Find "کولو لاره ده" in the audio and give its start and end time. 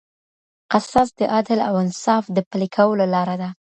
2.75-3.49